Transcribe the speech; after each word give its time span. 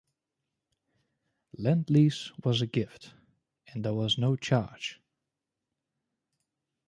Lend 1.59 1.91
Lease 1.91 2.31
was 2.43 2.59
a 2.59 2.65
gift 2.65 3.13
and 3.67 3.85
there 3.85 3.93
was 3.93 4.17
no 4.17 4.35
charge. 4.35 4.99